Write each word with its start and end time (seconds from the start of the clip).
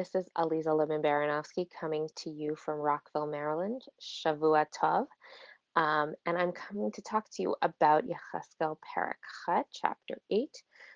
This 0.00 0.14
is 0.14 0.30
Aliza 0.34 0.68
Libman 0.68 1.02
Baronofsky 1.02 1.66
coming 1.78 2.08
to 2.20 2.30
you 2.30 2.56
from 2.56 2.78
Rockville, 2.78 3.26
Maryland. 3.26 3.82
Shavua 4.00 4.64
Tov. 4.74 5.04
Um, 5.76 6.14
and 6.24 6.38
I'm 6.38 6.52
coming 6.52 6.90
to 6.92 7.02
talk 7.02 7.26
to 7.32 7.42
you 7.42 7.54
about 7.60 8.04
Yechezkel 8.06 8.78
Perek 8.78 9.64
chapter 9.70 10.18
8, 10.30 10.48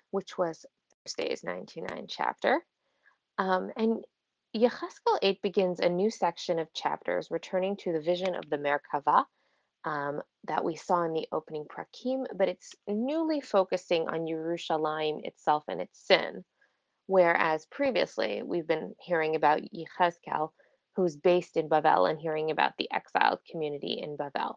which 0.09 0.39
was 0.39 0.65
Thursday's 1.05 1.43
99 1.43 2.07
chapter. 2.09 2.65
Um, 3.37 3.69
and 3.77 4.03
Yechezkel 4.57 5.19
8 5.21 5.39
begins 5.43 5.79
a 5.79 5.87
new 5.87 6.09
section 6.09 6.57
of 6.57 6.73
chapters 6.73 7.29
returning 7.29 7.77
to 7.81 7.93
the 7.93 8.01
vision 8.01 8.33
of 8.33 8.49
the 8.49 8.57
Merkava 8.57 9.25
um, 9.83 10.23
that 10.47 10.63
we 10.63 10.77
saw 10.77 11.03
in 11.03 11.13
the 11.13 11.27
opening 11.31 11.65
prakim, 11.65 12.25
but 12.35 12.49
it's 12.49 12.73
newly 12.87 13.39
focusing 13.39 14.07
on 14.09 14.25
Yerushalayim 14.25 15.23
itself 15.23 15.63
and 15.67 15.79
its 15.79 16.07
sin 16.07 16.43
Whereas 17.07 17.65
previously 17.67 18.41
we've 18.43 18.67
been 18.67 18.95
hearing 18.99 19.35
about 19.35 19.61
Yechezkel, 19.61 20.49
who's 20.95 21.15
based 21.15 21.57
in 21.57 21.69
Bavel, 21.69 22.09
and 22.09 22.19
hearing 22.19 22.51
about 22.51 22.73
the 22.77 22.91
exiled 22.91 23.39
community 23.49 23.99
in 24.01 24.17
Bavel. 24.17 24.55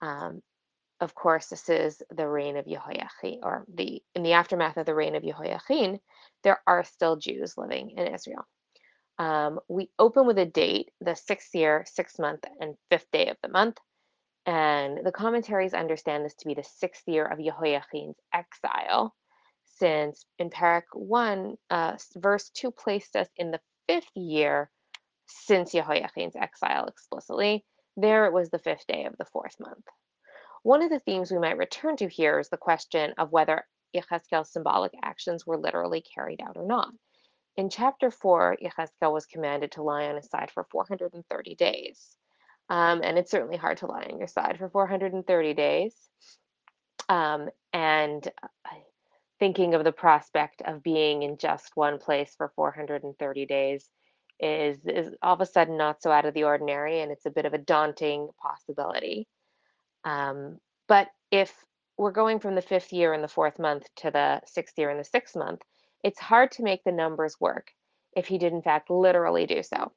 Um, 0.00 0.42
of 1.00 1.14
course, 1.14 1.46
this 1.48 1.68
is 1.68 2.02
the 2.10 2.28
reign 2.28 2.56
of 2.56 2.66
Jehoiachin, 2.66 3.40
or 3.42 3.66
the 3.74 4.02
in 4.14 4.22
the 4.22 4.32
aftermath 4.32 4.76
of 4.76 4.86
the 4.86 4.94
reign 4.94 5.14
of 5.14 5.22
Jehoiachin, 5.22 6.00
there 6.42 6.60
are 6.66 6.84
still 6.84 7.16
Jews 7.16 7.54
living 7.58 7.90
in 7.90 8.06
Israel. 8.06 8.46
Um, 9.18 9.60
we 9.68 9.90
open 9.98 10.26
with 10.26 10.38
a 10.38 10.46
date, 10.46 10.90
the 11.00 11.14
sixth 11.14 11.54
year, 11.54 11.84
sixth 11.86 12.18
month, 12.18 12.44
and 12.60 12.76
fifth 12.90 13.10
day 13.12 13.28
of 13.28 13.36
the 13.42 13.48
month. 13.48 13.78
And 14.46 15.04
the 15.04 15.12
commentaries 15.12 15.74
understand 15.74 16.24
this 16.24 16.34
to 16.36 16.46
be 16.46 16.54
the 16.54 16.62
sixth 16.62 17.02
year 17.06 17.26
of 17.26 17.42
Jehoiachin's 17.42 18.16
exile 18.32 19.14
since 19.78 20.24
in 20.38 20.50
Perek 20.50 20.84
1, 20.92 21.56
uh, 21.70 21.96
verse 22.16 22.50
2 22.50 22.70
placed 22.70 23.16
us 23.16 23.28
in 23.36 23.50
the 23.50 23.60
fifth 23.86 24.10
year 24.14 24.70
since 25.26 25.72
Jehoiachin's 25.72 26.36
exile 26.36 26.86
explicitly. 26.86 27.64
There 27.96 28.26
it 28.26 28.32
was 28.32 28.50
the 28.50 28.58
fifth 28.58 28.86
day 28.86 29.04
of 29.04 29.16
the 29.18 29.24
fourth 29.26 29.54
month. 29.58 29.84
One 30.62 30.82
of 30.82 30.90
the 30.90 30.98
themes 31.00 31.30
we 31.30 31.38
might 31.38 31.58
return 31.58 31.96
to 31.98 32.08
here 32.08 32.38
is 32.38 32.48
the 32.48 32.56
question 32.56 33.14
of 33.18 33.32
whether 33.32 33.64
Yechezkel's 33.94 34.52
symbolic 34.52 34.92
actions 35.02 35.46
were 35.46 35.58
literally 35.58 36.02
carried 36.14 36.40
out 36.42 36.56
or 36.56 36.66
not. 36.66 36.90
In 37.56 37.70
chapter 37.70 38.10
4, 38.10 38.58
Yechezkel 38.62 39.12
was 39.12 39.26
commanded 39.26 39.72
to 39.72 39.82
lie 39.82 40.06
on 40.06 40.16
his 40.16 40.28
side 40.28 40.50
for 40.52 40.66
430 40.70 41.54
days. 41.54 42.16
Um, 42.68 43.00
and 43.02 43.16
it's 43.16 43.30
certainly 43.30 43.56
hard 43.56 43.78
to 43.78 43.86
lie 43.86 44.08
on 44.10 44.18
your 44.18 44.28
side 44.28 44.58
for 44.58 44.68
430 44.68 45.54
days. 45.54 45.94
Um, 47.08 47.48
and 47.72 48.26
uh, 48.42 48.74
thinking 49.38 49.74
of 49.74 49.84
the 49.84 49.92
prospect 49.92 50.62
of 50.62 50.82
being 50.82 51.22
in 51.22 51.36
just 51.38 51.72
one 51.76 51.98
place 51.98 52.34
for 52.36 52.52
430 52.56 53.46
days 53.46 53.88
is 54.38 54.78
is 54.86 55.14
all 55.22 55.34
of 55.34 55.40
a 55.40 55.46
sudden 55.46 55.78
not 55.78 56.02
so 56.02 56.10
out 56.10 56.26
of 56.26 56.34
the 56.34 56.44
ordinary 56.44 57.00
and 57.00 57.10
it's 57.10 57.26
a 57.26 57.30
bit 57.30 57.46
of 57.46 57.54
a 57.54 57.58
daunting 57.58 58.28
possibility. 58.40 59.26
Um, 60.04 60.58
but 60.88 61.08
if 61.30 61.52
we're 61.98 62.12
going 62.12 62.40
from 62.40 62.54
the 62.54 62.62
fifth 62.62 62.92
year 62.92 63.14
in 63.14 63.22
the 63.22 63.28
fourth 63.28 63.58
month 63.58 63.86
to 63.96 64.10
the 64.10 64.42
sixth 64.46 64.78
year 64.78 64.90
in 64.90 64.98
the 64.98 65.04
sixth 65.04 65.36
month 65.36 65.62
it's 66.04 66.20
hard 66.20 66.52
to 66.52 66.62
make 66.62 66.84
the 66.84 66.92
numbers 66.92 67.36
work 67.40 67.72
if 68.14 68.26
he 68.26 68.38
did 68.38 68.52
in 68.52 68.62
fact 68.62 68.90
literally 68.90 69.46
do 69.46 69.62
so. 69.62 69.92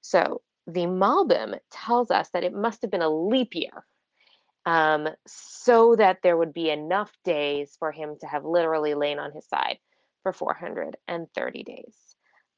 So 0.00 0.42
the 0.66 0.86
malbim 0.86 1.58
tells 1.70 2.10
us 2.10 2.28
that 2.30 2.44
it 2.44 2.52
must 2.52 2.82
have 2.82 2.90
been 2.90 3.02
a 3.02 3.08
leap 3.08 3.54
year 3.54 3.84
um, 4.66 5.08
so 5.26 5.96
that 5.96 6.18
there 6.22 6.36
would 6.36 6.52
be 6.52 6.70
enough 6.70 7.12
days 7.24 7.76
for 7.78 7.92
him 7.92 8.16
to 8.20 8.26
have 8.26 8.44
literally 8.44 8.94
lain 8.94 9.18
on 9.18 9.32
his 9.32 9.46
side 9.46 9.78
for 10.22 10.32
430 10.32 11.62
days. 11.62 11.96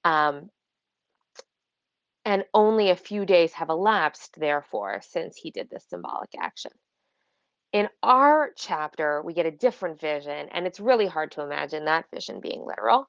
Um, 0.05 0.51
and 2.25 2.45
only 2.55 2.91
a 2.91 2.97
few 2.97 3.25
days 3.25 3.53
have 3.53 3.69
elapsed, 3.69 4.39
therefore, 4.39 5.01
since 5.03 5.37
he 5.37 5.51
did 5.51 5.71
this 5.71 5.85
symbolic 5.89 6.31
action. 6.39 6.73
In 7.73 7.89
our 8.03 8.51
chapter, 8.57 9.23
we 9.23 9.35
get 9.35 9.47
a 9.47 9.51
different 9.51 10.01
vision, 10.01 10.49
and 10.51 10.67
it's 10.67 10.81
really 10.81 11.07
hard 11.07 11.33
to 11.33 11.43
imagine 11.43 11.85
that 11.85 12.07
vision 12.13 12.41
being 12.41 12.65
literal. 12.65 13.09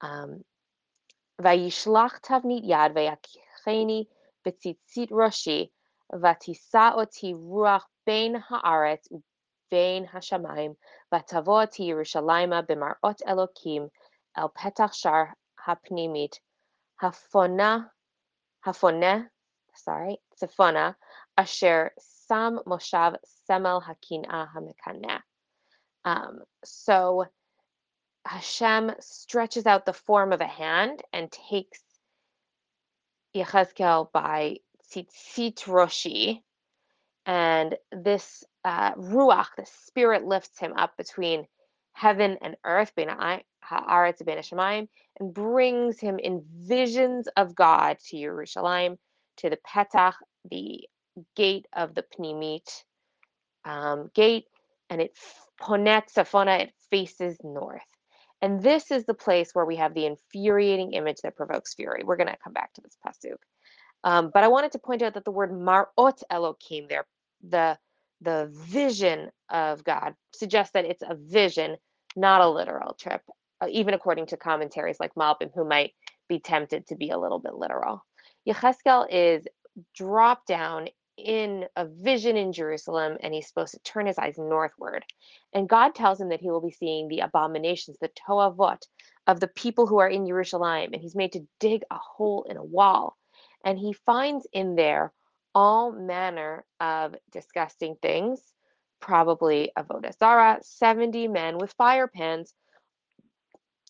Um, 0.00 0.42
Vayishlach 1.40 2.20
tavnit 2.22 2.66
yad 2.68 2.94
betzitzit 4.46 5.10
roshi 5.10 5.70
vatisa 6.12 6.96
oti 6.96 7.34
ruach 7.34 7.82
Bain 8.06 8.42
Haaret, 8.50 9.06
Bain 9.70 10.06
Hashamaim, 10.06 10.76
Vatavoti 11.12 11.88
Yerushalayma 11.88 12.66
Bimarot 12.66 13.20
Elokim, 13.26 13.90
El 14.36 14.50
Petach 14.50 14.94
Shar 14.94 15.34
Hapnimit, 15.66 16.38
Hafona, 17.02 17.90
ha'fona 18.60 19.28
sorry, 19.74 20.18
Tsefona, 20.40 20.94
Asher 21.36 21.92
Sam 21.98 22.60
moshev 22.66 23.16
Semel 23.46 23.82
Hakina 23.82 24.48
Hamekane. 24.52 25.20
Um, 26.04 26.40
so 26.64 27.26
Hashem 28.26 28.92
stretches 29.00 29.66
out 29.66 29.86
the 29.86 29.92
form 29.92 30.32
of 30.32 30.40
a 30.40 30.46
hand 30.46 31.02
and 31.12 31.30
takes 31.30 31.80
Yechezkel 33.34 34.12
by 34.12 34.58
Tzitzit 34.90 35.64
Roshi, 35.64 36.42
and 37.26 37.76
this 37.92 38.44
uh, 38.64 38.94
ruach, 38.94 39.48
the 39.56 39.66
spirit, 39.66 40.24
lifts 40.24 40.58
him 40.58 40.72
up 40.76 40.96
between 40.96 41.46
heaven 41.92 42.38
and 42.42 42.56
earth, 42.64 42.92
haaretz 42.96 44.22
shemayim, 44.22 44.88
and 45.18 45.34
brings 45.34 46.00
him 46.00 46.18
in 46.18 46.44
visions 46.56 47.28
of 47.36 47.54
God 47.54 47.98
to 48.08 48.16
Yerushalayim, 48.16 48.96
to 49.38 49.50
the 49.50 49.58
petach, 49.66 50.14
the 50.50 50.88
gate 51.36 51.66
of 51.74 51.94
the 51.94 52.04
pnimit 52.18 52.84
um, 53.64 54.10
gate, 54.14 54.46
and 54.88 55.00
it 55.00 55.16
ponet 55.60 56.12
safona, 56.12 56.60
it 56.62 56.72
faces 56.90 57.36
north. 57.44 57.82
And 58.42 58.62
this 58.62 58.90
is 58.90 59.04
the 59.04 59.14
place 59.14 59.50
where 59.52 59.66
we 59.66 59.76
have 59.76 59.92
the 59.92 60.06
infuriating 60.06 60.94
image 60.94 61.18
that 61.22 61.36
provokes 61.36 61.74
fury. 61.74 62.02
We're 62.04 62.16
going 62.16 62.28
to 62.28 62.36
come 62.42 62.54
back 62.54 62.72
to 62.74 62.80
this 62.80 62.96
pasuk. 63.06 63.36
Um, 64.04 64.30
but 64.32 64.44
I 64.44 64.48
wanted 64.48 64.72
to 64.72 64.78
point 64.78 65.02
out 65.02 65.14
that 65.14 65.24
the 65.24 65.30
word 65.30 65.52
marot 65.52 66.22
Elokim 66.30 66.88
there 66.88 67.06
the 67.42 67.78
the 68.20 68.50
vision 68.52 69.30
of 69.48 69.82
God 69.84 70.14
suggests 70.32 70.72
that 70.74 70.84
it's 70.84 71.02
a 71.02 71.14
vision, 71.14 71.76
not 72.16 72.42
a 72.42 72.48
literal 72.48 72.94
trip, 72.94 73.22
uh, 73.62 73.66
even 73.70 73.94
according 73.94 74.26
to 74.26 74.36
commentaries 74.36 75.00
like 75.00 75.14
Malbim, 75.14 75.50
who 75.54 75.64
might 75.64 75.92
be 76.28 76.38
tempted 76.38 76.86
to 76.86 76.96
be 76.96 77.10
a 77.10 77.18
little 77.18 77.38
bit 77.38 77.54
literal. 77.54 78.04
Yechezkel 78.46 79.06
is 79.10 79.46
dropped 79.94 80.46
down 80.46 80.88
in 81.16 81.66
a 81.76 81.86
vision 81.86 82.36
in 82.36 82.52
Jerusalem, 82.52 83.16
and 83.20 83.34
he's 83.34 83.48
supposed 83.48 83.72
to 83.72 83.80
turn 83.80 84.06
his 84.06 84.18
eyes 84.18 84.36
northward. 84.38 85.04
And 85.54 85.68
God 85.68 85.94
tells 85.94 86.20
him 86.20 86.28
that 86.30 86.40
he 86.40 86.50
will 86.50 86.60
be 86.60 86.72
seeing 86.72 87.08
the 87.08 87.20
abominations, 87.20 87.96
the 88.00 88.10
toavot, 88.28 88.82
of 89.26 89.40
the 89.40 89.48
people 89.48 89.86
who 89.86 89.98
are 89.98 90.08
in 90.08 90.26
Jerusalem, 90.26 90.90
and 90.92 91.00
he's 91.02 91.14
made 91.16 91.32
to 91.32 91.46
dig 91.58 91.82
a 91.90 91.96
hole 91.96 92.46
in 92.48 92.56
a 92.56 92.64
wall. 92.64 93.16
And 93.64 93.78
he 93.78 93.92
finds 93.92 94.46
in 94.52 94.76
there 94.76 95.12
all 95.54 95.92
manner 95.92 96.64
of 96.80 97.14
disgusting 97.30 97.96
things, 98.00 98.40
probably 99.00 99.72
avodah 99.76 100.16
zarah, 100.18 100.58
70 100.62 101.28
men 101.28 101.58
with 101.58 101.72
fire 101.72 102.06
pans 102.06 102.54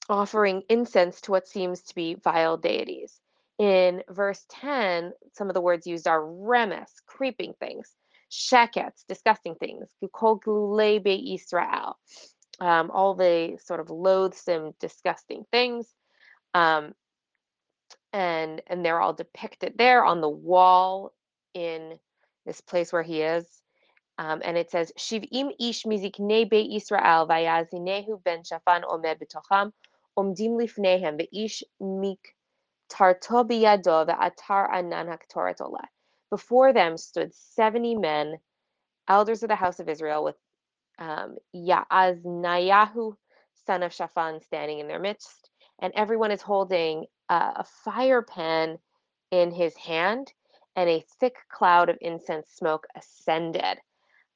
offering 0.08 0.62
incense 0.68 1.20
to 1.22 1.30
what 1.30 1.46
seems 1.46 1.82
to 1.82 1.94
be 1.94 2.14
vile 2.14 2.56
deities. 2.56 3.20
In 3.58 4.02
verse 4.08 4.44
10, 4.48 5.12
some 5.34 5.48
of 5.48 5.54
the 5.54 5.60
words 5.60 5.86
used 5.86 6.08
are 6.08 6.20
remes, 6.20 6.90
creeping 7.06 7.54
things, 7.60 7.94
shekets, 8.30 9.04
disgusting 9.06 9.54
things, 9.54 9.88
gukol 10.02 11.02
be 11.02 11.34
Israel, 11.34 11.98
um, 12.58 12.90
all 12.90 13.14
the 13.14 13.58
sort 13.62 13.80
of 13.80 13.90
loathsome, 13.90 14.72
disgusting 14.80 15.44
things. 15.52 15.86
Um, 16.54 16.94
and 18.12 18.62
and 18.66 18.84
they're 18.84 19.00
all 19.00 19.14
depicted 19.14 19.74
there 19.78 20.04
on 20.04 20.20
the 20.20 20.28
wall 20.28 21.12
in 21.54 21.98
this 22.46 22.60
place 22.60 22.92
where 22.92 23.02
he 23.02 23.22
is. 23.22 23.46
Um, 24.18 24.42
and 24.44 24.58
it 24.58 24.70
says, 24.70 24.92
Shiv'im 24.98 25.52
ish 25.58 25.84
miziknei 25.84 26.48
be 26.48 26.76
Israel 26.76 27.26
vayazinehu 27.28 28.22
ben 28.24 28.42
shafan 28.42 28.84
omed 28.84 29.16
betocham 29.18 29.72
omdim 30.18 30.58
lifnehem 30.60 31.20
ve'ish 31.20 31.62
mik 31.80 32.34
tarto 32.90 33.44
ve'atar 33.48 34.72
anan 34.72 35.06
haktoret 35.08 35.60
olah. 35.60 35.86
Before 36.30 36.72
them 36.72 36.96
stood 36.96 37.34
70 37.34 37.96
men, 37.96 38.34
elders 39.08 39.42
of 39.42 39.48
the 39.48 39.56
house 39.56 39.80
of 39.80 39.88
Israel, 39.88 40.24
with 40.24 40.36
um, 40.98 41.36
Ya'aznayahu, 41.54 43.16
son 43.66 43.82
of 43.82 43.92
Shaphan, 43.92 44.40
standing 44.42 44.78
in 44.80 44.88
their 44.88 45.00
midst. 45.00 45.50
And 45.80 45.92
everyone 45.96 46.30
is 46.30 46.42
holding 46.42 47.06
uh, 47.30 47.52
a 47.56 47.64
fire 47.64 48.20
pan 48.20 48.78
in 49.30 49.52
his 49.52 49.74
hand 49.76 50.32
and 50.76 50.90
a 50.90 51.04
thick 51.20 51.36
cloud 51.48 51.88
of 51.88 51.96
incense 52.00 52.48
smoke 52.50 52.86
ascended. 52.96 53.78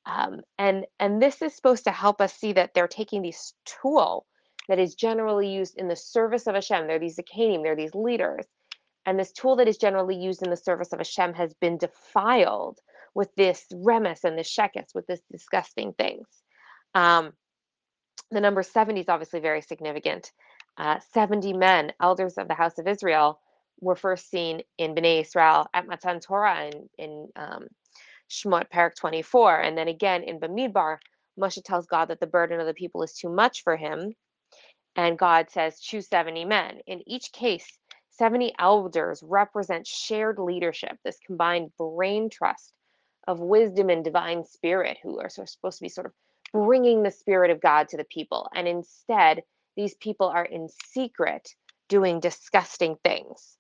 Um, 0.06 0.40
and 0.58 0.86
and 1.00 1.20
this 1.20 1.42
is 1.42 1.54
supposed 1.54 1.84
to 1.84 1.90
help 1.90 2.20
us 2.20 2.34
see 2.34 2.52
that 2.52 2.72
they're 2.74 2.88
taking 2.88 3.22
this 3.22 3.54
tool 3.64 4.26
that 4.68 4.78
is 4.78 4.94
generally 4.94 5.52
used 5.52 5.76
in 5.76 5.88
the 5.88 5.96
service 5.96 6.46
of 6.46 6.54
Hashem. 6.54 6.86
They're 6.86 6.98
these 6.98 7.18
zakanim, 7.18 7.62
they're 7.62 7.76
these 7.76 7.94
leaders, 7.94 8.46
And 9.06 9.18
this 9.18 9.32
tool 9.32 9.56
that 9.56 9.68
is 9.68 9.76
generally 9.76 10.16
used 10.16 10.42
in 10.42 10.50
the 10.50 10.56
service 10.56 10.92
of 10.92 11.00
Hashem 11.00 11.34
has 11.34 11.52
been 11.54 11.78
defiled 11.78 12.78
with 13.14 13.34
this 13.36 13.64
remes 13.72 14.24
and 14.24 14.38
the 14.38 14.42
shekets, 14.42 14.94
with 14.94 15.06
this 15.06 15.20
disgusting 15.30 15.92
things. 15.92 16.26
Um, 16.94 17.32
the 18.30 18.40
number 18.40 18.62
70 18.62 19.00
is 19.00 19.08
obviously 19.08 19.40
very 19.40 19.62
significant. 19.62 20.32
Uh, 20.76 20.98
70 21.12 21.52
men, 21.54 21.92
elders 22.00 22.38
of 22.38 22.48
the 22.48 22.54
house 22.54 22.78
of 22.78 22.88
Israel, 22.88 23.40
were 23.80 23.96
first 23.96 24.30
seen 24.30 24.62
in 24.78 24.94
Bnei 24.94 25.20
Israel 25.22 25.66
at 25.74 25.86
Matan 25.86 26.20
Torah 26.20 26.66
in, 26.66 26.88
in 26.98 27.28
um, 27.36 27.66
Shemot 28.30 28.70
Perek 28.72 28.96
24. 28.96 29.60
And 29.60 29.76
then 29.76 29.88
again 29.88 30.22
in 30.22 30.40
Bamidbar, 30.40 30.98
Moshe 31.38 31.62
tells 31.64 31.86
God 31.86 32.06
that 32.08 32.20
the 32.20 32.26
burden 32.26 32.60
of 32.60 32.66
the 32.66 32.74
people 32.74 33.02
is 33.02 33.14
too 33.14 33.28
much 33.28 33.62
for 33.62 33.76
him. 33.76 34.14
And 34.96 35.18
God 35.18 35.50
says, 35.50 35.80
choose 35.80 36.08
70 36.08 36.44
men. 36.44 36.78
In 36.86 37.02
each 37.08 37.32
case, 37.32 37.66
70 38.10 38.54
elders 38.58 39.22
represent 39.26 39.86
shared 39.86 40.38
leadership, 40.38 40.96
this 41.04 41.18
combined 41.26 41.70
brain 41.78 42.30
trust 42.30 42.72
of 43.26 43.40
wisdom 43.40 43.90
and 43.90 44.04
divine 44.04 44.44
spirit, 44.44 44.98
who 45.02 45.18
are 45.20 45.28
supposed 45.28 45.78
to 45.78 45.82
be 45.82 45.88
sort 45.88 46.06
of 46.06 46.12
bringing 46.52 47.02
the 47.02 47.10
spirit 47.10 47.50
of 47.50 47.60
God 47.60 47.88
to 47.88 47.96
the 47.96 48.04
people. 48.04 48.48
And 48.54 48.68
instead, 48.68 49.42
these 49.76 49.94
people 49.94 50.28
are 50.28 50.44
in 50.44 50.68
secret 50.92 51.48
doing 51.88 52.20
disgusting 52.20 52.96
things. 53.04 53.56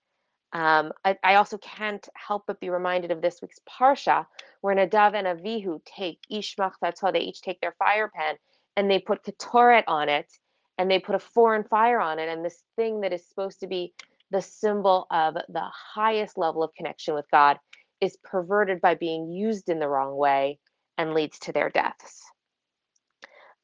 Um, 0.52 0.92
I, 1.04 1.16
I, 1.24 1.34
also 1.34 1.58
can't 1.58 2.08
help 2.14 2.44
but 2.46 2.60
be 2.60 2.70
reminded 2.70 3.10
of 3.10 3.20
this 3.20 3.42
week's 3.42 3.58
Parsha, 3.68 4.24
where 4.60 4.76
Nadav 4.76 5.14
and 5.14 5.26
Avihu 5.26 5.80
take 5.84 6.20
Ishmach 6.30 6.72
they 7.12 7.18
each 7.18 7.42
take 7.42 7.60
their 7.60 7.74
fire 7.76 8.08
pan 8.14 8.36
and 8.76 8.88
they 8.88 9.00
put 9.00 9.24
Ketoret 9.24 9.82
on 9.88 10.08
it 10.08 10.30
and 10.78 10.88
they 10.88 11.00
put 11.00 11.16
a 11.16 11.18
foreign 11.20 11.64
fire 11.64 12.00
on 12.00 12.20
it. 12.20 12.28
And 12.28 12.44
this 12.44 12.62
thing 12.76 13.00
that 13.00 13.12
is 13.12 13.28
supposed 13.28 13.60
to 13.60 13.66
be 13.66 13.94
the 14.30 14.42
symbol 14.42 15.06
of 15.10 15.34
the 15.34 15.68
highest 15.94 16.38
level 16.38 16.62
of 16.62 16.74
connection 16.74 17.14
with 17.14 17.26
God 17.32 17.58
is 18.00 18.16
perverted 18.22 18.80
by 18.80 18.94
being 18.94 19.30
used 19.30 19.68
in 19.68 19.80
the 19.80 19.88
wrong 19.88 20.16
way 20.16 20.58
and 20.98 21.14
leads 21.14 21.38
to 21.40 21.52
their 21.52 21.70
deaths. 21.70 22.22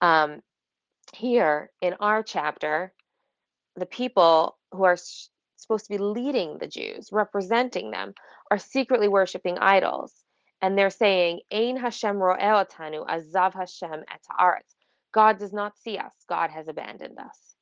Um, 0.00 0.40
here 1.14 1.70
in 1.80 1.94
our 2.00 2.22
chapter, 2.22 2.92
the 3.76 3.86
people 3.86 4.58
who 4.72 4.84
are 4.84 4.96
supposed 5.56 5.86
to 5.86 5.90
be 5.90 5.98
leading 5.98 6.58
the 6.58 6.66
Jews, 6.66 7.10
representing 7.12 7.90
them, 7.90 8.14
are 8.50 8.58
secretly 8.58 9.08
worshiping 9.08 9.58
idols. 9.58 10.12
And 10.62 10.76
they're 10.76 10.90
saying, 10.90 11.40
Ein 11.52 11.76
Hashem 11.76 12.16
ro'eotanu 12.16 13.06
azav 13.06 13.54
Hashem 13.54 14.04
et 14.12 14.20
haaretz. 14.30 14.74
God 15.12 15.38
does 15.38 15.52
not 15.52 15.78
see 15.78 15.98
us. 15.98 16.12
God 16.28 16.50
has 16.50 16.68
abandoned 16.68 17.18
us. 17.18 17.54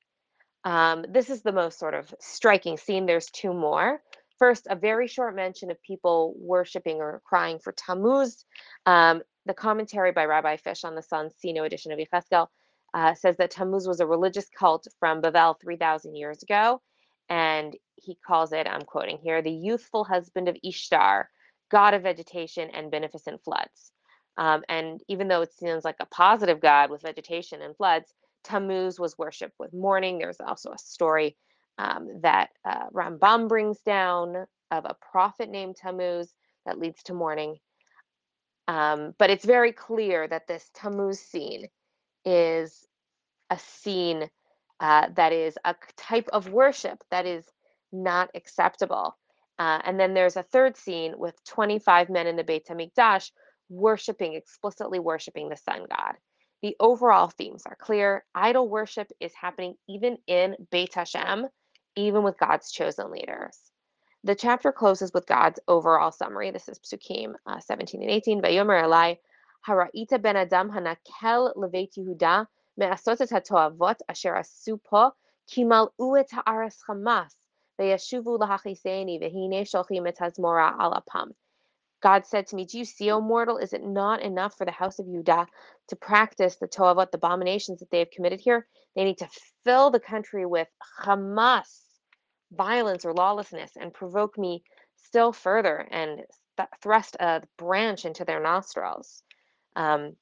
Um, 0.64 1.04
this 1.08 1.30
is 1.30 1.42
the 1.42 1.52
most 1.52 1.78
sort 1.78 1.94
of 1.94 2.12
striking 2.20 2.76
scene. 2.76 3.06
There's 3.06 3.26
two 3.26 3.54
more. 3.54 4.02
First, 4.38 4.66
a 4.68 4.76
very 4.76 5.08
short 5.08 5.34
mention 5.34 5.70
of 5.70 5.82
people 5.82 6.34
worshiping 6.36 6.96
or 7.00 7.22
crying 7.24 7.58
for 7.58 7.72
Tammuz. 7.72 8.44
Um, 8.86 9.22
the 9.46 9.54
commentary 9.54 10.12
by 10.12 10.26
Rabbi 10.26 10.56
Fisch 10.56 10.84
on 10.84 10.94
the 10.94 11.02
Soncino 11.02 11.64
edition 11.64 11.90
of 11.90 11.98
Yechezkel 11.98 12.48
uh, 12.94 13.14
says 13.14 13.36
that 13.38 13.50
Tammuz 13.50 13.86
was 13.86 14.00
a 14.00 14.06
religious 14.06 14.48
cult 14.48 14.86
from 14.98 15.22
Bavel 15.22 15.56
3,000 15.60 16.14
years 16.16 16.42
ago. 16.42 16.80
And 17.28 17.76
he 17.96 18.16
calls 18.26 18.52
it, 18.52 18.66
I'm 18.66 18.82
quoting 18.82 19.18
here, 19.22 19.42
the 19.42 19.50
youthful 19.50 20.04
husband 20.04 20.48
of 20.48 20.56
Ishtar, 20.64 21.30
god 21.70 21.94
of 21.94 22.02
vegetation 22.02 22.70
and 22.70 22.90
beneficent 22.90 23.42
floods. 23.44 23.92
Um, 24.36 24.62
and 24.68 25.00
even 25.08 25.28
though 25.28 25.42
it 25.42 25.52
seems 25.52 25.84
like 25.84 25.96
a 26.00 26.06
positive 26.06 26.60
god 26.60 26.90
with 26.90 27.02
vegetation 27.02 27.60
and 27.60 27.76
floods, 27.76 28.14
Tammuz 28.44 28.98
was 28.98 29.18
worshipped 29.18 29.56
with 29.58 29.74
mourning. 29.74 30.18
There's 30.18 30.40
also 30.40 30.70
a 30.70 30.78
story 30.78 31.36
um, 31.76 32.20
that 32.22 32.50
uh, 32.64 32.88
Rambam 32.94 33.48
brings 33.48 33.80
down 33.80 34.46
of 34.70 34.84
a 34.84 34.96
prophet 35.12 35.50
named 35.50 35.76
Tammuz 35.76 36.32
that 36.64 36.78
leads 36.78 37.02
to 37.04 37.14
mourning. 37.14 37.56
Um, 38.68 39.14
but 39.18 39.30
it's 39.30 39.44
very 39.44 39.72
clear 39.72 40.28
that 40.28 40.46
this 40.46 40.70
Tammuz 40.74 41.20
scene 41.20 41.68
is 42.24 42.86
a 43.50 43.58
scene 43.58 44.28
uh, 44.80 45.08
that 45.14 45.32
is 45.32 45.58
a 45.64 45.74
type 45.96 46.28
of 46.32 46.48
worship 46.50 47.02
that 47.10 47.26
is 47.26 47.44
not 47.92 48.30
acceptable. 48.34 49.16
Uh, 49.58 49.80
and 49.84 49.98
then 49.98 50.14
there's 50.14 50.36
a 50.36 50.42
third 50.44 50.76
scene 50.76 51.14
with 51.18 51.42
25 51.44 52.10
men 52.10 52.26
in 52.26 52.36
the 52.36 52.44
Beit 52.44 52.66
HaMikdash 52.66 53.30
worshiping, 53.68 54.34
explicitly 54.34 54.98
worshiping 54.98 55.48
the 55.48 55.56
sun 55.56 55.86
god. 55.90 56.14
The 56.62 56.76
overall 56.80 57.28
themes 57.28 57.64
are 57.66 57.76
clear. 57.76 58.24
Idol 58.34 58.68
worship 58.68 59.10
is 59.20 59.32
happening 59.34 59.74
even 59.88 60.18
in 60.26 60.56
Beit 60.70 60.94
Hashem, 60.94 61.46
even 61.96 62.22
with 62.22 62.38
God's 62.38 62.70
chosen 62.70 63.10
leaders. 63.10 63.58
The 64.24 64.34
chapter 64.34 64.72
closes 64.72 65.12
with 65.12 65.26
God's 65.26 65.60
overall 65.68 66.10
summary. 66.10 66.50
This 66.50 66.68
is 66.68 66.78
Psukim 66.78 67.34
uh, 67.46 67.60
17 67.60 68.02
and 68.02 68.10
18. 68.10 68.42
Vayomer 68.42 68.82
Elai, 68.82 69.18
Hara'ita 69.66 70.20
ben 70.20 70.36
Adam 70.36 70.70
hanakel 70.70 71.52
leveit 71.56 71.94
Yehuda 71.96 72.46
me'asot 72.76 73.20
et 73.20 73.30
hatoavot 73.30 74.00
asher 74.08 74.34
asu 74.34 74.78
po 74.84 75.12
ki 75.48 75.64
mal'u 75.64 76.18
et 76.20 76.30
ha'aras 76.30 76.78
chamas 76.88 77.34
ve'yashuvu 77.80 78.38
lahachiseni 78.38 79.20
ve'hine 79.20 79.62
shochim 79.62 80.08
et 80.08 80.18
hazmora 80.18 80.74
al 80.78 80.92
apam. 80.92 81.32
God 82.00 82.26
said 82.26 82.46
to 82.48 82.56
me, 82.56 82.64
Do 82.64 82.78
you 82.78 82.84
see, 82.84 83.10
O 83.10 83.20
mortal, 83.20 83.58
is 83.58 83.72
it 83.72 83.82
not 83.82 84.22
enough 84.22 84.56
for 84.56 84.64
the 84.64 84.70
house 84.70 84.98
of 84.98 85.06
Judah 85.06 85.46
to 85.88 85.96
practice 85.96 86.56
the 86.56 86.68
Toavot, 86.68 87.10
the 87.10 87.18
abominations 87.18 87.80
that 87.80 87.90
they 87.90 87.98
have 87.98 88.10
committed 88.10 88.40
here? 88.40 88.68
They 88.94 89.04
need 89.04 89.18
to 89.18 89.28
fill 89.64 89.90
the 89.90 90.00
country 90.00 90.46
with 90.46 90.68
Hamas, 91.02 91.66
violence 92.52 93.04
or 93.04 93.12
lawlessness, 93.12 93.72
and 93.76 93.92
provoke 93.92 94.38
me 94.38 94.62
still 94.96 95.32
further 95.32 95.88
and 95.90 96.22
th- 96.56 96.68
thrust 96.82 97.16
a 97.18 97.42
branch 97.56 98.04
into 98.04 98.24
their 98.24 98.40
nostrils. 98.40 99.22
Um, 99.77 100.13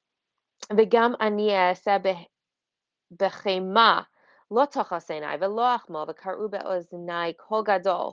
וגם 0.76 1.14
אני 1.20 1.56
אעשה 1.56 1.96
בחמה 3.18 4.02
לא 4.50 4.64
תחס 4.64 5.10
עיניי 5.10 5.36
ולא 5.40 5.74
אחמול 5.76 6.04
וקראו 6.08 6.48
באוזניי 6.48 7.32
קול 7.36 7.62
גדול 7.64 8.12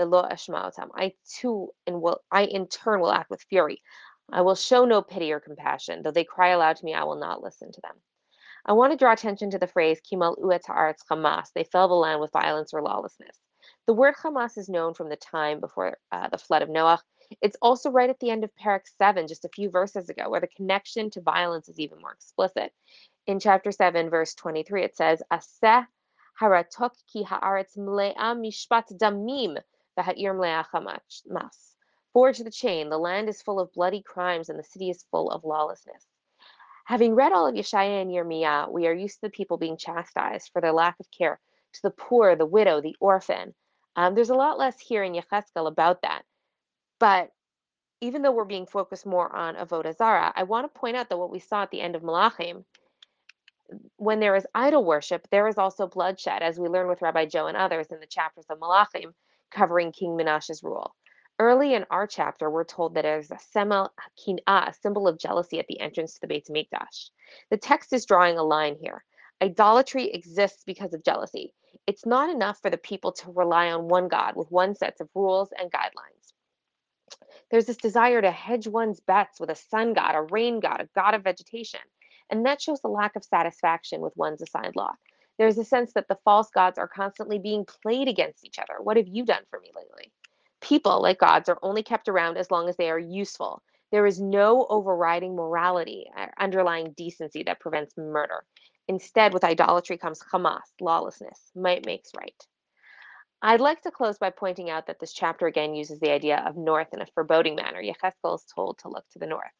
the 0.00 0.06
lo 0.06 0.22
eshmaotam. 0.22 0.88
I 0.94 1.12
too 1.28 1.68
and 1.86 2.00
will 2.00 2.20
I 2.30 2.44
in 2.44 2.66
turn 2.68 3.00
will 3.00 3.12
act 3.12 3.30
with 3.30 3.42
fury. 3.42 3.82
I 4.32 4.40
will 4.40 4.54
show 4.54 4.84
no 4.84 5.02
pity 5.02 5.30
or 5.32 5.40
compassion. 5.40 6.02
Though 6.02 6.10
they 6.10 6.24
cry 6.24 6.48
aloud 6.48 6.76
to 6.76 6.84
me, 6.84 6.94
I 6.94 7.04
will 7.04 7.16
not 7.18 7.42
listen 7.42 7.70
to 7.72 7.80
them. 7.82 7.96
I 8.64 8.72
want 8.72 8.92
to 8.92 8.96
draw 8.96 9.12
attention 9.12 9.50
to 9.50 9.58
the 9.58 9.66
phrase 9.66 10.00
Kimal 10.00 10.38
uet 10.38 10.64
haaretz 10.68 11.04
Hamas. 11.10 11.52
They 11.54 11.64
fell 11.64 11.88
the 11.88 11.94
land 11.94 12.20
with 12.20 12.32
violence 12.32 12.72
or 12.72 12.82
lawlessness. 12.82 13.38
The 13.86 13.94
word 13.94 14.14
Hamas 14.22 14.56
is 14.56 14.68
known 14.68 14.94
from 14.94 15.08
the 15.08 15.16
time 15.16 15.60
before 15.60 15.98
uh, 16.12 16.28
the 16.28 16.38
flood 16.38 16.62
of 16.62 16.70
Noah. 16.70 17.00
it's 17.41 17.57
also 17.61 17.89
right 17.89 18.09
at 18.09 18.19
the 18.19 18.29
end 18.29 18.43
of 18.43 18.51
Perek 18.55 18.87
7, 18.97 19.27
just 19.27 19.45
a 19.45 19.49
few 19.49 19.69
verses 19.69 20.09
ago, 20.09 20.29
where 20.29 20.41
the 20.41 20.47
connection 20.47 21.09
to 21.11 21.21
violence 21.21 21.69
is 21.69 21.79
even 21.79 21.99
more 22.01 22.13
explicit. 22.13 22.71
In 23.27 23.39
chapter 23.39 23.71
7, 23.71 24.09
verse 24.09 24.33
23, 24.35 24.83
it 24.83 24.95
says, 24.95 25.21
Aseh 25.31 25.85
haratok 26.39 26.91
ki 27.11 27.23
haaretz 27.23 27.77
mle'a 27.77 28.35
mishpat 28.35 28.97
damim 28.97 29.57
mas. 31.27 31.75
Forge 32.13 32.39
the 32.39 32.51
chain, 32.51 32.89
the 32.89 32.97
land 32.97 33.29
is 33.29 33.41
full 33.41 33.59
of 33.59 33.73
bloody 33.73 34.01
crimes 34.01 34.49
and 34.49 34.59
the 34.59 34.63
city 34.63 34.89
is 34.89 35.05
full 35.11 35.29
of 35.31 35.43
lawlessness. 35.43 36.05
Having 36.85 37.15
read 37.15 37.31
all 37.31 37.47
of 37.47 37.55
Yeshaya 37.55 38.01
and 38.01 38.11
Yirmiyah, 38.11 38.71
we 38.71 38.87
are 38.87 38.93
used 38.93 39.15
to 39.15 39.21
the 39.21 39.29
people 39.31 39.57
being 39.57 39.77
chastised 39.77 40.51
for 40.51 40.61
their 40.61 40.71
lack 40.71 40.99
of 40.99 41.07
care 41.11 41.39
to 41.73 41.81
the 41.81 41.91
poor, 41.91 42.35
the 42.35 42.45
widow, 42.45 42.79
the 42.79 42.95
orphan. 42.99 43.53
Um, 43.95 44.15
there's 44.15 44.29
a 44.29 44.35
lot 44.35 44.57
less 44.57 44.79
here 44.79 45.03
in 45.03 45.13
Yechezkel 45.13 45.67
about 45.67 46.01
that. 46.03 46.23
But 46.99 47.31
even 48.01 48.21
though 48.21 48.31
we're 48.31 48.45
being 48.45 48.65
focused 48.65 49.05
more 49.05 49.33
on 49.33 49.55
Avodah 49.55 49.95
Zarah, 49.97 50.33
I 50.35 50.43
want 50.43 50.71
to 50.71 50.79
point 50.79 50.95
out 50.95 51.09
that 51.09 51.17
what 51.17 51.31
we 51.31 51.39
saw 51.39 51.63
at 51.63 51.71
the 51.71 51.81
end 51.81 51.95
of 51.95 52.03
Malachim, 52.03 52.63
when 53.97 54.19
there 54.19 54.35
is 54.35 54.45
idol 54.53 54.83
worship, 54.83 55.27
there 55.31 55.47
is 55.47 55.57
also 55.57 55.87
bloodshed, 55.87 56.41
as 56.41 56.59
we 56.59 56.67
learn 56.67 56.87
with 56.87 57.01
Rabbi 57.01 57.25
Joe 57.25 57.47
and 57.47 57.57
others 57.57 57.87
in 57.91 57.99
the 57.99 58.05
chapters 58.05 58.45
of 58.49 58.59
Malachim, 58.59 59.13
covering 59.51 59.91
King 59.91 60.17
Menashe's 60.17 60.63
rule. 60.63 60.95
Early 61.39 61.73
in 61.73 61.85
our 61.89 62.07
chapter, 62.07 62.49
we're 62.49 62.63
told 62.63 62.95
that 62.95 63.01
there's 63.01 63.31
a 63.31 63.39
semel 63.39 63.91
a 64.47 64.73
symbol 64.79 65.07
of 65.07 65.19
jealousy 65.19 65.59
at 65.59 65.67
the 65.67 65.79
entrance 65.81 66.13
to 66.13 66.21
the 66.21 66.27
Beit 66.27 66.47
Hamikdash. 66.47 67.09
The 67.49 67.57
text 67.57 67.91
is 67.91 68.05
drawing 68.05 68.37
a 68.37 68.43
line 68.43 68.77
here. 68.79 69.03
Idolatry 69.41 70.11
exists 70.11 70.63
because 70.65 70.93
of 70.93 71.03
jealousy. 71.03 71.53
It's 71.87 72.05
not 72.05 72.29
enough 72.29 72.61
for 72.61 72.69
the 72.69 72.77
people 72.77 73.11
to 73.13 73.31
rely 73.31 73.71
on 73.71 73.89
one 73.89 74.07
God 74.07 74.35
with 74.35 74.49
one 74.49 74.75
set 74.75 74.95
of 75.01 75.09
rules 75.13 75.49
and 75.59 75.71
guidelines. 75.71 76.24
There's 77.51 77.65
this 77.65 77.77
desire 77.77 78.21
to 78.21 78.31
hedge 78.31 78.67
one's 78.67 78.99
bets 78.99 79.39
with 79.39 79.49
a 79.49 79.55
sun 79.55 79.93
god, 79.93 80.15
a 80.15 80.21
rain 80.21 80.59
god, 80.59 80.81
a 80.81 80.89
god 80.95 81.13
of 81.13 81.23
vegetation, 81.23 81.81
and 82.29 82.45
that 82.45 82.61
shows 82.61 82.81
the 82.81 82.87
lack 82.87 83.15
of 83.15 83.23
satisfaction 83.23 84.01
with 84.01 84.17
one's 84.17 84.41
assigned 84.41 84.75
lot. 84.75 84.95
There's 85.37 85.57
a 85.57 85.65
sense 85.65 85.93
that 85.93 86.07
the 86.07 86.17
false 86.23 86.49
gods 86.49 86.77
are 86.77 86.87
constantly 86.87 87.39
being 87.39 87.65
played 87.65 88.07
against 88.07 88.45
each 88.45 88.57
other. 88.57 88.81
What 88.81 88.97
have 88.97 89.07
you 89.07 89.25
done 89.25 89.43
for 89.49 89.59
me 89.59 89.69
lately? 89.75 90.11
People, 90.61 91.01
like 91.01 91.19
gods, 91.19 91.49
are 91.49 91.59
only 91.61 91.83
kept 91.83 92.07
around 92.07 92.37
as 92.37 92.49
long 92.49 92.69
as 92.69 92.77
they 92.77 92.89
are 92.89 92.99
useful. 92.99 93.61
There 93.91 94.05
is 94.05 94.19
no 94.19 94.65
overriding 94.69 95.35
morality 95.35 96.07
or 96.17 96.31
underlying 96.39 96.93
decency 96.97 97.43
that 97.43 97.59
prevents 97.59 97.97
murder. 97.97 98.43
Instead, 98.87 99.33
with 99.33 99.43
idolatry 99.43 99.97
comes 99.97 100.21
Hamas, 100.31 100.61
lawlessness. 100.79 101.51
Might 101.55 101.85
makes 101.85 102.11
right. 102.17 102.35
I'd 103.45 103.61
like 103.61 103.83
to 103.83 103.91
close 103.91 104.17
by 104.17 104.31
pointing 104.31 104.71
out 104.71 104.87
that 104.87 104.99
this 104.99 105.13
chapter 105.13 105.45
again 105.45 105.75
uses 105.75 105.99
the 105.99 106.11
idea 106.11 106.43
of 106.47 106.57
north 106.57 106.87
in 106.93 107.01
a 107.01 107.05
foreboding 107.05 107.55
manner. 107.55 107.79
Yechezkel 107.79 108.33
is 108.33 108.43
told 108.55 108.79
to 108.79 108.89
look 108.89 109.05
to 109.11 109.19
the 109.19 109.27
north. 109.27 109.51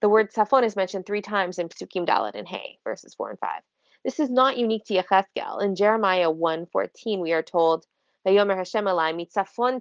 The 0.00 0.08
word 0.08 0.32
Safon 0.32 0.64
is 0.64 0.74
mentioned 0.74 1.06
three 1.06 1.22
times 1.22 1.60
in 1.60 1.68
Psukim 1.68 2.04
Dalet 2.04 2.34
and 2.34 2.48
Hay, 2.48 2.80
verses 2.82 3.14
4 3.14 3.30
and 3.30 3.38
5. 3.38 3.62
This 4.04 4.18
is 4.18 4.30
not 4.30 4.56
unique 4.56 4.84
to 4.86 4.94
Yechezkel. 4.94 5.62
In 5.62 5.76
Jeremiah 5.76 6.28
1:14, 6.28 7.20
we 7.20 7.32
are 7.32 7.42
told, 7.42 7.86
Vayomer 8.26 8.56
Hashem 8.56 8.86
Elai, 8.86 9.14
mitzafon 9.14 9.80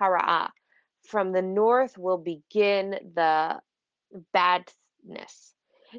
hara'ah. 0.00 0.50
From 1.08 1.32
the 1.32 1.42
north 1.42 1.98
will 1.98 2.18
begin 2.18 2.90
the 3.16 3.60
badness. 4.32 5.52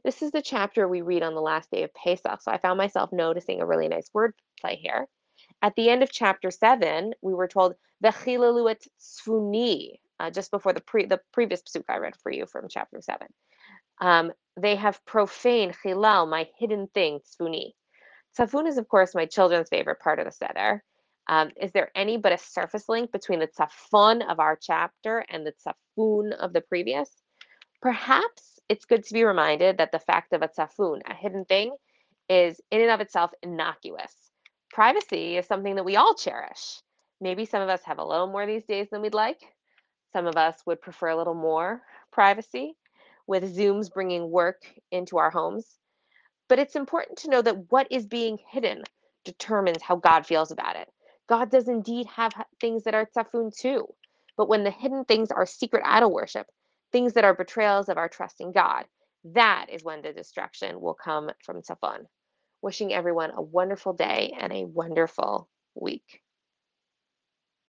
This 0.05 0.21
is 0.21 0.31
the 0.31 0.41
chapter 0.41 0.87
we 0.87 1.01
read 1.01 1.23
on 1.23 1.35
the 1.35 1.41
last 1.41 1.69
day 1.71 1.83
of 1.83 1.93
Pesach, 1.93 2.41
so 2.41 2.53
I 2.53 2.57
found 2.57 2.77
myself 2.77 3.11
noticing 3.11 3.59
a 3.59 3.65
really 3.65 3.89
nice 3.89 4.09
word 4.13 4.33
play 4.61 4.77
here. 4.77 5.09
At 5.63 5.77
the 5.77 5.89
end 5.89 6.03
of 6.03 6.11
chapter 6.11 6.51
7, 6.51 7.13
we 7.21 7.33
were 7.33 7.47
told, 7.47 7.75
Vechilaluet 8.03 8.85
tzfuni, 8.99 9.93
uh, 10.19 10.29
just 10.29 10.51
before 10.51 10.73
the, 10.73 10.81
pre- 10.81 11.05
the 11.05 11.21
previous 11.31 11.61
psuk 11.63 11.85
I 11.87 11.97
read 11.97 12.17
for 12.21 12.33
you 12.33 12.45
from 12.45 12.67
chapter 12.67 12.99
7. 13.01 13.27
Um, 14.01 14.33
they 14.59 14.75
have 14.75 15.03
profane 15.05 15.71
chilal, 15.71 16.29
my 16.29 16.49
hidden 16.59 16.87
thing, 16.93 17.21
tzfuni. 17.21 17.71
Tzafun 18.37 18.67
is, 18.67 18.77
of 18.77 18.89
course, 18.89 19.15
my 19.15 19.25
children's 19.25 19.69
favorite 19.69 20.01
part 20.01 20.19
of 20.19 20.25
the 20.25 20.31
Seder. 20.31 20.83
Um, 21.29 21.51
is 21.55 21.71
there 21.71 21.91
any 21.95 22.17
but 22.17 22.33
a 22.33 22.37
surface 22.37 22.89
link 22.89 23.13
between 23.13 23.39
the 23.39 23.47
tzafon 23.47 24.29
of 24.29 24.41
our 24.41 24.57
chapter 24.61 25.23
and 25.29 25.47
the 25.47 25.53
tzafun 25.65 26.33
of 26.33 26.51
the 26.51 26.59
previous? 26.59 27.09
Perhaps 27.81 28.59
it's 28.67 28.83
good 28.83 29.05
to 29.05 29.13
be 29.13 29.23
reminded 29.23 29.77
that 29.77 29.93
the 29.93 29.99
fact 29.99 30.33
of 30.33 30.41
a 30.41 30.49
tzafun, 30.49 31.01
a 31.09 31.13
hidden 31.13 31.45
thing, 31.45 31.73
is 32.27 32.59
in 32.69 32.81
and 32.81 32.91
of 32.91 32.99
itself 32.99 33.31
innocuous. 33.41 34.13
Privacy 34.73 35.37
is 35.37 35.45
something 35.45 35.75
that 35.75 35.85
we 35.85 35.97
all 35.97 36.15
cherish. 36.15 36.81
Maybe 37.21 37.45
some 37.45 37.61
of 37.61 37.69
us 37.69 37.83
have 37.85 37.99
a 37.99 38.03
little 38.03 38.25
more 38.25 38.47
these 38.47 38.65
days 38.65 38.87
than 38.89 39.03
we'd 39.03 39.13
like. 39.13 39.39
Some 40.13 40.25
of 40.25 40.35
us 40.35 40.55
would 40.65 40.81
prefer 40.81 41.09
a 41.09 41.15
little 41.15 41.35
more 41.35 41.83
privacy, 42.11 42.75
with 43.27 43.55
Zooms 43.55 43.93
bringing 43.93 44.31
work 44.31 44.63
into 44.91 45.19
our 45.19 45.29
homes. 45.29 45.77
But 46.49 46.57
it's 46.57 46.75
important 46.75 47.19
to 47.19 47.29
know 47.29 47.43
that 47.43 47.71
what 47.71 47.87
is 47.91 48.07
being 48.07 48.39
hidden 48.49 48.83
determines 49.23 49.83
how 49.83 49.95
God 49.97 50.25
feels 50.25 50.49
about 50.49 50.75
it. 50.75 50.89
God 51.29 51.51
does 51.51 51.67
indeed 51.67 52.07
have 52.07 52.33
things 52.59 52.83
that 52.85 52.95
are 52.95 53.07
tzafun 53.15 53.55
too. 53.55 53.85
But 54.37 54.49
when 54.49 54.63
the 54.63 54.71
hidden 54.71 55.05
things 55.05 55.29
are 55.29 55.45
secret 55.45 55.83
idol 55.85 56.11
worship, 56.11 56.47
things 56.91 57.13
that 57.13 57.23
are 57.23 57.35
betrayals 57.35 57.89
of 57.89 57.97
our 57.99 58.09
trust 58.09 58.41
in 58.41 58.51
God, 58.51 58.85
that 59.23 59.67
is 59.71 59.83
when 59.83 60.01
the 60.01 60.13
destruction 60.13 60.81
will 60.81 60.95
come 60.95 61.29
from 61.45 61.61
tzafun. 61.61 62.05
Wishing 62.63 62.91
everyone 62.95 63.29
a 63.29 63.43
wonderful 63.43 63.93
day 63.93 64.35
and 64.39 64.51
a 64.51 64.65
wonderful 64.65 65.49
week. 65.75 66.22